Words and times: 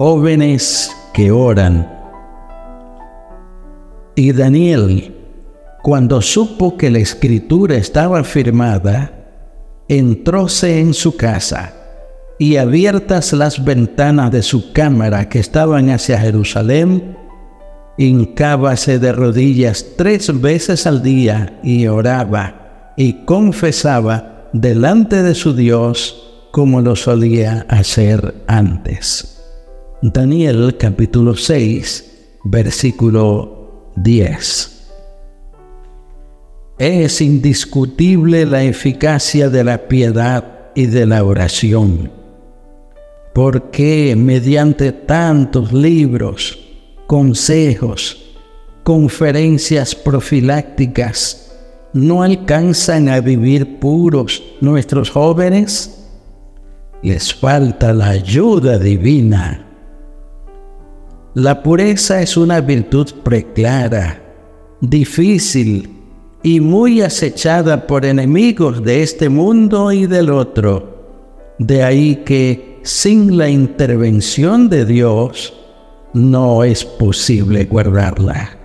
Jóvenes 0.00 0.90
que 1.12 1.30
oran. 1.30 1.86
Y 4.14 4.32
Daniel, 4.32 5.14
cuando 5.82 6.22
supo 6.22 6.78
que 6.78 6.88
la 6.88 7.00
escritura 7.00 7.76
estaba 7.76 8.24
firmada, 8.24 9.12
entróse 9.88 10.80
en 10.80 10.94
su 10.94 11.18
casa 11.18 11.74
y 12.38 12.56
abiertas 12.56 13.34
las 13.34 13.62
ventanas 13.62 14.30
de 14.30 14.40
su 14.40 14.72
cámara 14.72 15.28
que 15.28 15.38
estaban 15.38 15.90
hacia 15.90 16.18
Jerusalén, 16.18 17.18
hincábase 17.98 18.98
de 18.98 19.12
rodillas 19.12 19.84
tres 19.98 20.40
veces 20.40 20.86
al 20.86 21.02
día 21.02 21.60
y 21.62 21.88
oraba 21.88 22.94
y 22.96 23.26
confesaba 23.26 24.48
delante 24.54 25.22
de 25.22 25.34
su 25.34 25.52
Dios 25.52 26.48
como 26.52 26.80
lo 26.80 26.96
solía 26.96 27.66
hacer 27.68 28.34
antes. 28.46 29.36
Daniel 30.02 30.78
capítulo 30.78 31.36
6, 31.36 32.38
versículo 32.44 33.92
10. 33.96 34.88
Es 36.78 37.20
indiscutible 37.20 38.46
la 38.46 38.62
eficacia 38.62 39.50
de 39.50 39.62
la 39.62 39.88
piedad 39.88 40.70
y 40.74 40.86
de 40.86 41.04
la 41.04 41.22
oración, 41.22 42.10
porque 43.34 44.16
mediante 44.16 44.92
tantos 44.92 45.70
libros, 45.70 46.58
consejos, 47.06 48.38
conferencias 48.82 49.94
profilácticas, 49.94 51.58
no 51.92 52.22
alcanzan 52.22 53.10
a 53.10 53.20
vivir 53.20 53.78
puros 53.78 54.42
nuestros 54.62 55.10
jóvenes? 55.10 56.06
Les 57.02 57.34
falta 57.34 57.92
la 57.92 58.08
ayuda 58.08 58.78
divina 58.78 59.66
la 61.34 61.62
pureza 61.62 62.20
es 62.22 62.36
una 62.36 62.60
virtud 62.60 63.08
preclara, 63.22 64.20
difícil 64.80 65.96
y 66.42 66.60
muy 66.60 67.02
acechada 67.02 67.86
por 67.86 68.04
enemigos 68.04 68.82
de 68.82 69.02
este 69.02 69.28
mundo 69.28 69.92
y 69.92 70.06
del 70.06 70.30
otro. 70.30 71.54
De 71.58 71.84
ahí 71.84 72.16
que 72.24 72.80
sin 72.82 73.36
la 73.36 73.48
intervención 73.48 74.68
de 74.68 74.84
Dios 74.84 75.54
no 76.14 76.64
es 76.64 76.84
posible 76.84 77.64
guardarla. 77.64 78.56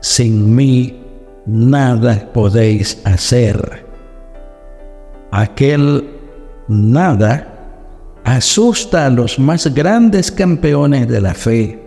Sin 0.00 0.54
mí 0.54 1.00
nada 1.46 2.30
podéis 2.34 3.00
hacer. 3.04 3.86
Aquel 5.30 6.06
nada 6.68 7.53
asusta 8.24 9.06
a 9.06 9.10
los 9.10 9.38
más 9.38 9.72
grandes 9.72 10.32
campeones 10.32 11.06
de 11.08 11.20
la 11.20 11.34
fe. 11.34 11.78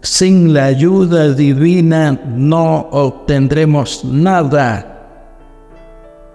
Sin 0.00 0.54
la 0.54 0.64
ayuda 0.64 1.32
divina 1.32 2.12
no 2.12 2.88
obtendremos 2.90 4.04
nada. 4.04 4.92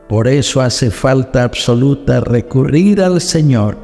Por 0.08 0.28
eso 0.28 0.62
hace 0.62 0.92
falta 0.92 1.44
absoluta 1.44 2.20
recurrir 2.20 3.02
al 3.02 3.22
Señor, 3.22 3.78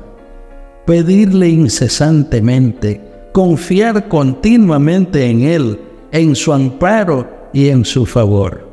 pedirle 0.85 1.49
incesantemente, 1.49 3.01
confiar 3.33 4.07
continuamente 4.07 5.25
en 5.25 5.41
Él, 5.41 5.79
en 6.11 6.35
su 6.35 6.53
amparo 6.53 7.49
y 7.53 7.69
en 7.69 7.85
su 7.85 8.05
favor. 8.05 8.67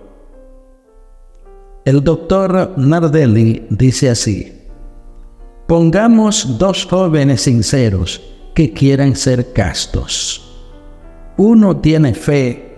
El 1.85 2.03
doctor 2.03 2.73
Nardelli 2.77 3.67
dice 3.71 4.11
así, 4.11 4.54
Pongamos 5.67 6.59
dos 6.59 6.85
jóvenes 6.85 7.41
sinceros 7.43 8.21
que 8.55 8.75
quieran 8.75 9.17
ser 9.17 9.55
castos. 9.55 10.43
Uno 11.39 11.79
tiene 11.79 12.13
fe 12.13 12.75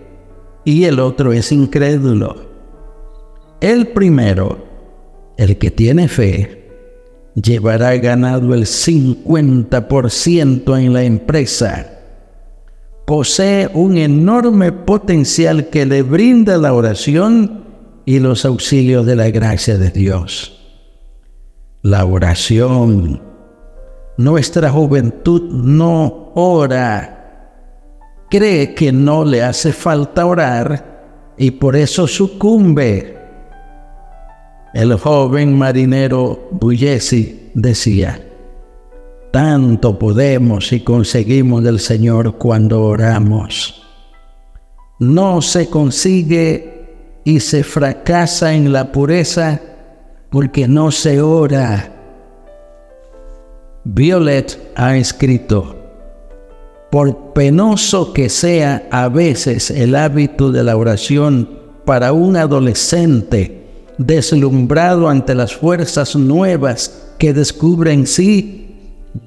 y 0.64 0.84
el 0.84 1.00
otro 1.00 1.32
es 1.32 1.50
incrédulo. 1.50 2.46
El 3.60 3.88
primero, 3.88 4.64
el 5.36 5.58
que 5.58 5.72
tiene 5.72 6.06
fe, 6.06 6.68
llevará 7.34 7.96
ganado 7.96 8.54
el 8.54 8.66
50% 8.66 10.78
en 10.78 10.92
la 10.92 11.02
empresa. 11.02 11.90
Posee 13.04 13.68
un 13.74 13.98
enorme 13.98 14.70
potencial 14.70 15.70
que 15.70 15.86
le 15.86 16.02
brinda 16.02 16.56
la 16.56 16.72
oración 16.72 17.64
y 18.04 18.20
los 18.20 18.44
auxilios 18.44 19.04
de 19.06 19.16
la 19.16 19.28
gracia 19.30 19.76
de 19.76 19.90
Dios 19.90 20.55
la 21.86 22.04
oración. 22.04 23.22
Nuestra 24.16 24.70
juventud 24.70 25.52
no 25.52 26.32
ora, 26.34 28.24
cree 28.28 28.74
que 28.74 28.90
no 28.90 29.24
le 29.24 29.42
hace 29.42 29.72
falta 29.72 30.26
orar 30.26 31.34
y 31.38 31.52
por 31.52 31.76
eso 31.76 32.08
sucumbe. 32.08 33.16
El 34.74 34.98
joven 34.98 35.56
marinero 35.56 36.48
Bullesi 36.50 37.52
decía, 37.54 38.20
tanto 39.30 39.96
podemos 39.96 40.72
y 40.72 40.80
conseguimos 40.80 41.62
del 41.62 41.78
Señor 41.78 42.36
cuando 42.36 42.82
oramos. 42.82 43.82
No 44.98 45.40
se 45.40 45.70
consigue 45.70 47.20
y 47.22 47.38
se 47.38 47.62
fracasa 47.62 48.54
en 48.54 48.72
la 48.72 48.90
pureza 48.90 49.60
porque 50.30 50.68
no 50.68 50.90
se 50.90 51.20
ora. 51.20 51.92
Violet 53.84 54.72
ha 54.74 54.96
escrito, 54.96 55.76
por 56.90 57.32
penoso 57.32 58.12
que 58.12 58.28
sea 58.28 58.88
a 58.90 59.08
veces 59.08 59.70
el 59.70 59.94
hábito 59.94 60.50
de 60.50 60.64
la 60.64 60.76
oración 60.76 61.48
para 61.84 62.12
un 62.12 62.36
adolescente 62.36 63.66
deslumbrado 63.98 65.08
ante 65.08 65.34
las 65.34 65.54
fuerzas 65.54 66.16
nuevas 66.16 67.14
que 67.18 67.32
descubre 67.32 67.92
en 67.92 68.06
sí, 68.06 68.66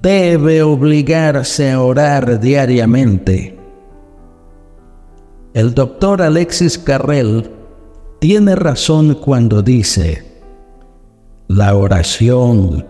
debe 0.02 0.62
obligarse 0.62 1.72
a 1.72 1.82
orar 1.82 2.40
diariamente. 2.40 3.58
El 5.54 5.74
doctor 5.74 6.22
Alexis 6.22 6.78
Carrel 6.78 7.50
tiene 8.20 8.56
razón 8.56 9.16
cuando 9.16 9.64
dice, 9.64 10.29
la 11.50 11.76
oración, 11.76 12.86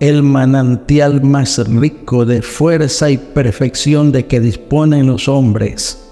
el 0.00 0.22
manantial 0.22 1.22
más 1.22 1.58
rico 1.68 2.24
de 2.24 2.40
fuerza 2.40 3.10
y 3.10 3.18
perfección 3.18 4.12
de 4.12 4.24
que 4.24 4.40
disponen 4.40 5.06
los 5.06 5.28
hombres, 5.28 6.10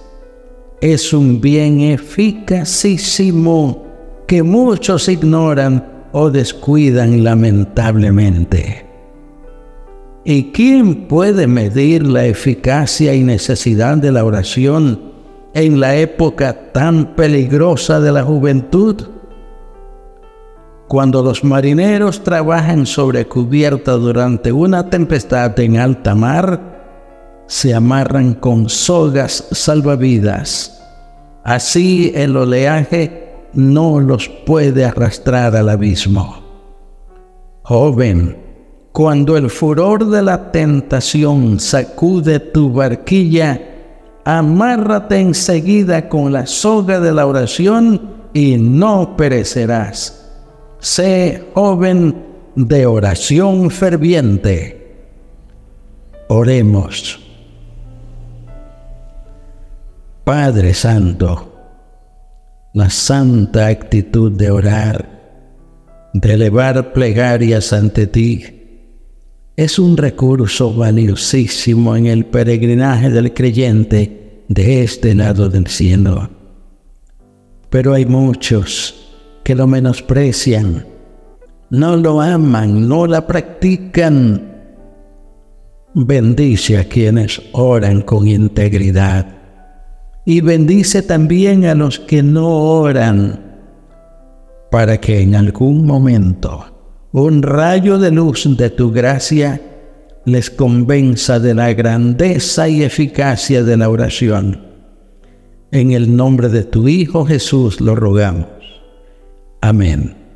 es 0.82 1.14
un 1.14 1.40
bien 1.40 1.80
eficacísimo 1.80 3.86
que 4.26 4.42
muchos 4.42 5.08
ignoran 5.08 6.06
o 6.12 6.30
descuidan 6.30 7.24
lamentablemente. 7.24 8.84
¿Y 10.24 10.52
quién 10.52 11.08
puede 11.08 11.46
medir 11.46 12.06
la 12.06 12.26
eficacia 12.26 13.14
y 13.14 13.24
necesidad 13.24 13.96
de 13.96 14.12
la 14.12 14.26
oración 14.26 15.00
en 15.54 15.80
la 15.80 15.96
época 15.96 16.72
tan 16.72 17.16
peligrosa 17.16 18.00
de 18.00 18.12
la 18.12 18.22
juventud? 18.22 19.17
Cuando 20.88 21.22
los 21.22 21.44
marineros 21.44 22.24
trabajan 22.24 22.86
sobre 22.86 23.26
cubierta 23.26 23.92
durante 23.92 24.50
una 24.52 24.88
tempestad 24.88 25.60
en 25.60 25.76
alta 25.76 26.14
mar, 26.14 27.44
se 27.46 27.74
amarran 27.74 28.32
con 28.32 28.70
sogas 28.70 29.48
salvavidas. 29.50 30.82
Así 31.44 32.10
el 32.14 32.34
oleaje 32.34 33.34
no 33.52 34.00
los 34.00 34.30
puede 34.30 34.86
arrastrar 34.86 35.54
al 35.56 35.68
abismo. 35.68 36.42
Joven, 37.64 38.38
cuando 38.92 39.36
el 39.36 39.50
furor 39.50 40.08
de 40.08 40.22
la 40.22 40.50
tentación 40.50 41.60
sacude 41.60 42.40
tu 42.40 42.72
barquilla, 42.72 43.60
amárrate 44.24 45.20
enseguida 45.20 46.08
con 46.08 46.32
la 46.32 46.46
soga 46.46 46.98
de 46.98 47.12
la 47.12 47.26
oración 47.26 48.30
y 48.32 48.56
no 48.56 49.18
perecerás 49.18 50.27
sé 50.80 51.44
joven 51.54 52.14
de 52.54 52.86
oración 52.86 53.70
ferviente. 53.70 54.74
Oremos. 56.28 57.20
Padre 60.24 60.74
Santo, 60.74 61.54
la 62.74 62.90
santa 62.90 63.68
actitud 63.68 64.32
de 64.32 64.50
orar, 64.50 65.08
de 66.12 66.32
elevar 66.34 66.92
plegarias 66.92 67.72
ante 67.72 68.06
ti, 68.06 68.44
es 69.56 69.78
un 69.78 69.96
recurso 69.96 70.74
valiosísimo 70.74 71.96
en 71.96 72.06
el 72.06 72.26
peregrinaje 72.26 73.10
del 73.10 73.32
creyente 73.32 74.44
de 74.48 74.82
este 74.82 75.14
lado 75.14 75.48
del 75.48 75.66
cielo. 75.66 76.28
Pero 77.70 77.94
hay 77.94 78.04
muchos 78.06 79.07
que 79.48 79.54
lo 79.54 79.66
menosprecian, 79.66 80.84
no 81.70 81.96
lo 81.96 82.20
aman, 82.20 82.86
no 82.86 83.06
la 83.06 83.26
practican. 83.26 84.42
Bendice 85.94 86.76
a 86.76 86.84
quienes 86.84 87.40
oran 87.52 88.02
con 88.02 88.28
integridad 88.28 89.26
y 90.26 90.42
bendice 90.42 91.00
también 91.00 91.64
a 91.64 91.74
los 91.74 91.98
que 91.98 92.22
no 92.22 92.46
oran, 92.46 93.40
para 94.70 95.00
que 95.00 95.22
en 95.22 95.34
algún 95.34 95.86
momento 95.86 96.66
un 97.12 97.42
rayo 97.42 97.98
de 97.98 98.10
luz 98.10 98.54
de 98.54 98.68
tu 98.68 98.92
gracia 98.92 99.62
les 100.26 100.50
convenza 100.50 101.40
de 101.40 101.54
la 101.54 101.72
grandeza 101.72 102.68
y 102.68 102.82
eficacia 102.82 103.64
de 103.64 103.78
la 103.78 103.88
oración. 103.88 104.60
En 105.70 105.92
el 105.92 106.14
nombre 106.14 106.50
de 106.50 106.64
tu 106.64 106.86
Hijo 106.86 107.24
Jesús 107.24 107.80
lo 107.80 107.94
rogamos. 107.94 108.57
Amén. 109.60 110.27